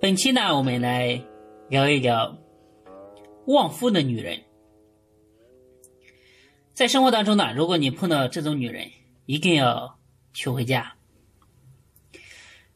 [0.00, 1.22] 本期呢，我们来
[1.68, 2.38] 聊一聊
[3.46, 4.40] 旺夫的女人。
[6.72, 8.88] 在生活当中呢，如果你碰到这种女人，
[9.26, 9.98] 一定要
[10.32, 10.94] 娶回家，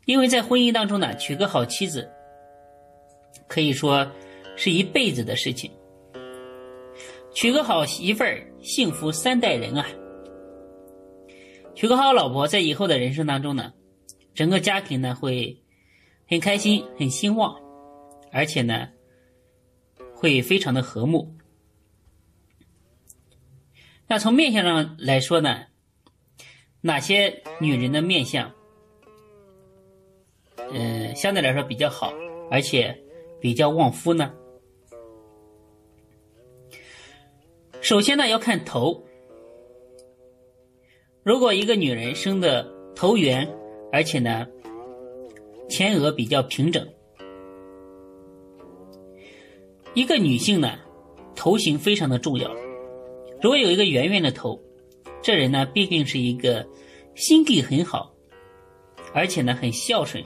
[0.04, 2.10] 因为在婚姻当中呢，娶个好妻子
[3.48, 4.12] 可以说
[4.54, 5.70] 是一辈子的事情。
[7.32, 9.86] 娶个好媳妇儿，幸福三代人啊！
[11.74, 13.72] 娶个好老婆，在以后的人生当中呢，
[14.34, 15.63] 整个家庭呢会
[16.28, 17.60] 很开心、很兴旺，
[18.32, 18.88] 而且呢
[20.14, 21.34] 会非常的和睦。
[24.06, 25.66] 那从面相上来说呢，
[26.80, 28.52] 哪些女人的面相，
[30.72, 32.12] 嗯，相对来说比较好，
[32.50, 33.02] 而且
[33.40, 34.32] 比较旺夫呢？
[37.80, 39.04] 首先呢，要看头。
[41.22, 43.50] 如果一个女人生的头圆，
[43.90, 44.46] 而且呢
[45.68, 46.86] 前额比较平整，
[49.94, 50.78] 一个女性呢
[51.34, 52.54] 头型非常的重要。
[53.42, 54.60] 如果有一个圆圆的头，
[55.22, 56.66] 这人呢必定是一个
[57.14, 58.14] 心地很好，
[59.12, 60.22] 而且呢很孝顺、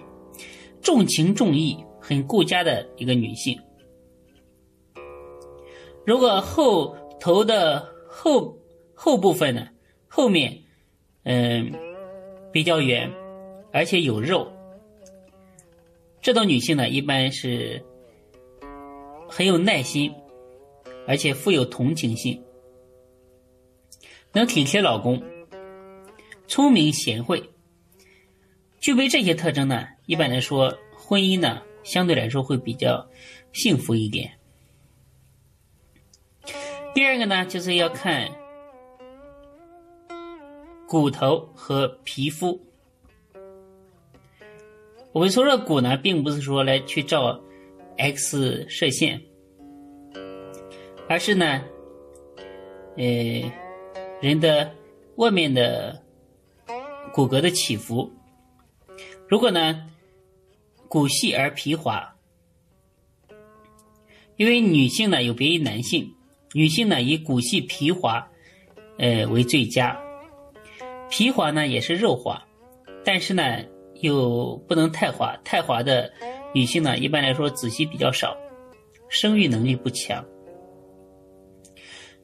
[0.83, 3.59] 重情重义、很顾家的一个女性。
[6.05, 8.59] 如果后头的后
[8.95, 9.69] 后部分呢，
[10.09, 10.59] 后面，
[11.23, 11.73] 嗯，
[12.53, 13.11] 比较圆，
[13.73, 14.47] 而且有肉。
[16.21, 17.83] 这种女性呢，一般是
[19.29, 20.13] 很有耐心，
[21.07, 22.43] 而且富有同情心，
[24.33, 25.23] 能体贴老公，
[26.47, 27.51] 聪明贤惠。
[28.81, 33.09] 具备这些特征呢，一般来说，婚姻呢，相对来说会比较
[33.53, 34.33] 幸福一点。
[36.95, 38.29] 第二个呢，就是要看
[40.87, 42.68] 骨头和皮肤。
[45.19, 47.43] 我们说这骨呢，并不是说来去照
[47.97, 49.21] X 射线，
[51.09, 51.61] 而是呢，
[52.97, 53.53] 呃，
[54.21, 54.73] 人的
[55.17, 56.05] 外面的
[57.13, 58.13] 骨骼的起伏。
[59.27, 59.91] 如果呢，
[60.87, 62.15] 骨细而皮滑，
[64.37, 66.15] 因为女性呢有别于男性。
[66.53, 68.25] 女性呢，以骨细皮滑，
[68.99, 70.01] 呃为最佳。
[71.11, 72.47] 皮滑呢也是肉滑，
[73.05, 73.43] 但是呢
[74.01, 75.37] 又不能太滑。
[75.45, 76.13] 太滑的
[76.55, 78.37] 女性呢，一般来说子息比较少，
[79.09, 80.25] 生育能力不强。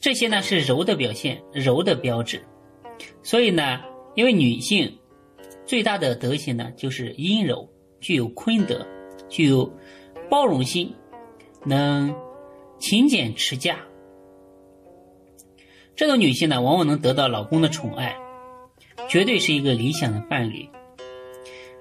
[0.01, 2.43] 这些呢是柔的表现，柔的标志。
[3.23, 3.81] 所以呢，
[4.15, 4.99] 因为女性
[5.65, 7.69] 最大的德行呢就是阴柔，
[8.01, 8.87] 具有坤德，
[9.29, 9.73] 具有
[10.29, 10.95] 包容心，
[11.65, 12.15] 能
[12.79, 13.79] 勤俭持家。
[15.97, 18.15] 这种女性呢，往往能得到老公的宠爱，
[19.09, 20.69] 绝对是一个理想的伴侣。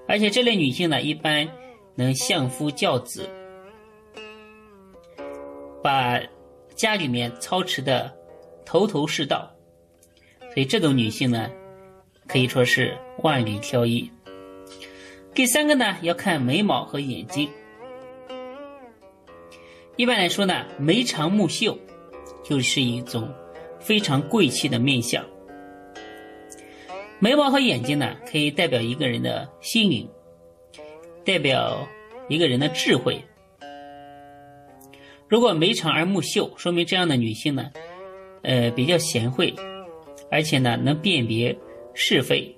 [0.06, 1.48] 而且这类女性呢，一般
[1.94, 3.28] 能相夫教子，
[5.82, 6.20] 把
[6.74, 8.14] 家里面操持的
[8.64, 9.50] 头头是道。
[10.52, 11.50] 所以这种女性呢，
[12.26, 14.10] 可以说是万里挑一。
[15.34, 17.48] 第三个呢，要看眉毛和眼睛。
[19.96, 21.78] 一般来说呢，眉长目秀，
[22.42, 23.32] 就是一种。
[23.80, 25.22] 非常贵气的面相，
[27.20, 30.08] 眉毛和眼睛呢，可以代表一个人的心灵，
[31.24, 31.86] 代表
[32.28, 33.22] 一个人的智慧。
[35.28, 37.70] 如果眉长而目秀，说明这样的女性呢，
[38.42, 39.54] 呃，比较贤惠，
[40.30, 41.56] 而且呢，能辨别
[41.94, 42.54] 是非，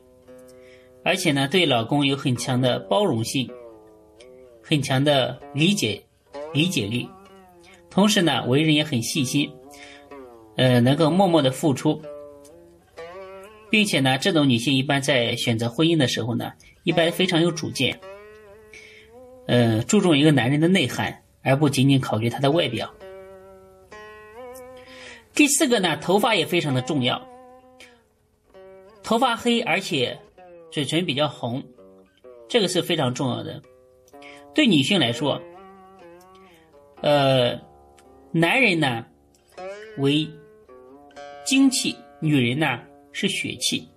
[1.05, 3.49] 而且呢，对老公有很强的包容性，
[4.62, 6.03] 很强的理解
[6.53, 7.08] 理解力，
[7.88, 9.50] 同时呢，为人也很细心。
[10.56, 12.00] 呃，能够默默的付出，
[13.71, 16.53] 并且呢，这种女性一般在选择婚姻的时候呢，
[16.85, 17.99] 一般非常有主见，
[19.47, 22.93] 呃，注重一个男人的内涵，而不仅仅考虑他的外表。
[25.35, 27.27] 第四个呢，头发也非常的重要，
[29.03, 30.19] 头发黑而且
[30.71, 31.63] 嘴唇比较红，
[32.49, 33.63] 这个是非常重要的。
[34.55, 35.41] 对女性来说，
[37.03, 37.61] 呃，
[38.33, 39.05] 男人呢
[39.99, 40.29] 为。
[41.49, 42.81] 精气，女人呢
[43.19, 43.89] 是血气。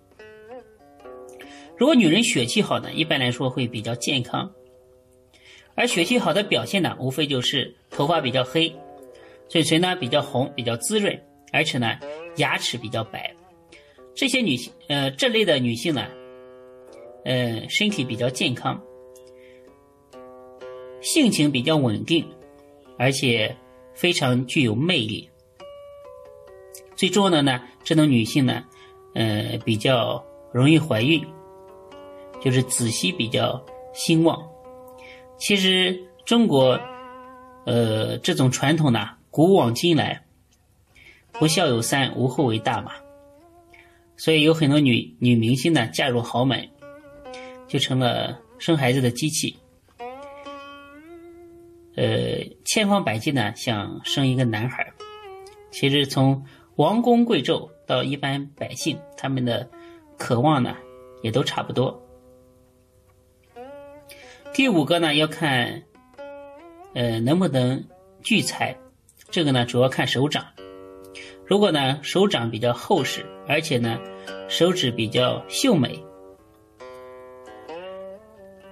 [1.78, 4.50] 如果女人血气好呢，一般来说会比较健康，
[5.76, 8.74] 而血气好的表现呢，无非就是头发比较黑，
[9.50, 11.22] 嘴唇呢比较红，比较滋润，
[11.52, 12.00] 而且呢
[12.38, 13.36] 牙齿比较白。
[14.16, 16.08] 这些女性，呃，这类的女性呢，
[17.26, 18.82] 呃，身体比较健康，
[21.02, 22.26] 性情比较稳定，
[22.98, 23.54] 而且
[23.94, 25.30] 非常具有魅力。
[26.96, 28.66] 最重要的呢，这种女性呢，
[29.20, 30.24] 呃，比较
[30.54, 31.22] 容易怀孕，
[32.40, 33.62] 就是子息比较
[33.94, 34.42] 兴旺。
[35.38, 36.80] 其实中国，
[37.66, 40.24] 呃，这种传统呢，古往今来，
[41.34, 42.94] 不孝有三，无后为大嘛。
[44.16, 46.70] 所以有很多女女明星呢，嫁入豪门，
[47.68, 49.58] 就成了生孩子的机器。
[51.98, 54.94] 呃，千方百计呢，想生一个男孩。
[55.72, 56.46] 其实从
[56.78, 59.68] 王公贵胄到一般百姓，他们的
[60.16, 60.78] 渴望呢，
[61.24, 62.00] 也都差不多。
[64.54, 65.82] 第五个呢，要看，
[66.94, 67.84] 呃，能不能
[68.22, 68.78] 聚财，
[69.32, 70.46] 这个呢，主要看手掌。
[71.48, 74.00] 如果呢，手掌比较厚实，而且呢，
[74.48, 76.00] 手指比较秀美，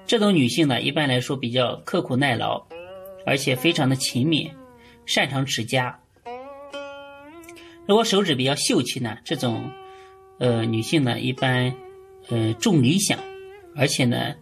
[0.05, 2.67] 这种女性呢，一般来说比较刻苦耐劳，
[3.25, 4.51] 而且非常的勤勉，
[5.07, 5.99] 擅长持家。
[7.87, 9.71] 如果手指比较秀气呢，这种，
[10.39, 11.73] 呃，女性呢一般，
[12.27, 13.17] 呃，重理想，
[13.75, 14.35] 而且呢，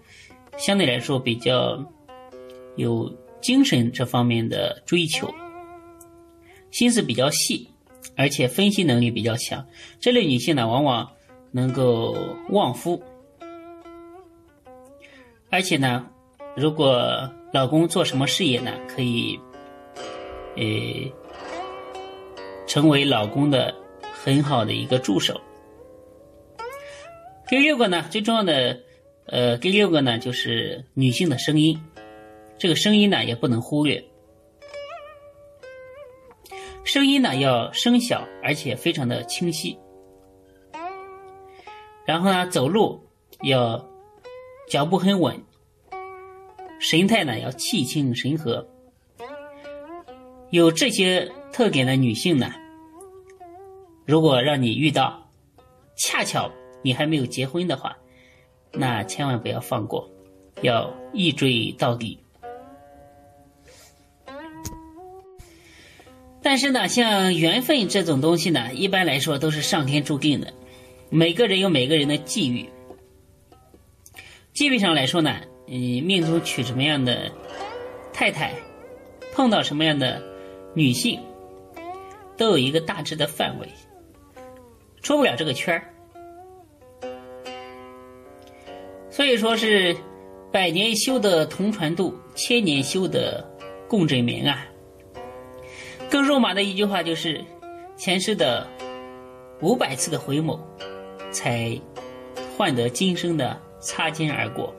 [0.57, 1.85] 相对来说比较
[2.75, 5.31] 有精神这方面的追求，
[6.71, 7.69] 心思比较细，
[8.17, 9.63] 而且分析能力比较强。
[9.99, 11.11] 这类女性呢，往往
[11.51, 12.17] 能够
[12.49, 13.03] 旺夫，
[15.51, 16.09] 而且呢，
[16.55, 19.39] 如果老公做什么事业呢，可以，
[20.55, 21.24] 呃。
[22.65, 25.39] 成为老公的很好的一个助手。
[27.47, 28.79] 第六个呢，最重要的，
[29.27, 31.79] 呃，第六个呢就是女性的声音，
[32.57, 34.03] 这个声音呢也不能忽略，
[36.83, 39.77] 声音呢要声小而且非常的清晰，
[42.03, 42.99] 然后呢走路
[43.43, 43.87] 要
[44.67, 45.39] 脚步很稳，
[46.79, 48.67] 神态呢要气清神和，
[50.49, 52.53] 有这些特点的女性呢。
[54.05, 55.25] 如果让你遇到，
[55.95, 57.95] 恰巧你还没有结婚的话，
[58.73, 60.11] 那千万不要放过，
[60.61, 62.19] 要一追到底。
[66.43, 70.53] 但是呢，像缘分这种东西呢，一般来说都是上天注定的，
[71.09, 72.69] 每个人有每个人的际遇。
[74.51, 77.31] 际遇上来说呢，你命中娶什么样的
[78.11, 78.53] 太太，
[79.33, 80.21] 碰到什么样的
[80.73, 81.21] 女性，
[82.37, 83.67] 都有一个大致的范围。
[85.01, 85.93] 出不了这个圈儿，
[89.11, 89.95] 所以说是
[90.51, 93.47] 百年修得同船渡，千年修得
[93.87, 94.65] 共枕眠啊。
[96.09, 97.43] 更肉麻的一句话就是，
[97.95, 98.67] 前世的
[99.61, 100.59] 五百次的回眸，
[101.29, 101.79] 才
[102.57, 104.73] 换得今生的擦肩而过。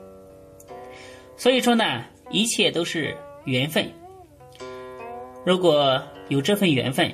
[1.37, 3.15] 所以说呢，一切都是
[3.45, 3.89] 缘分。
[5.45, 7.13] 如果有这份缘分，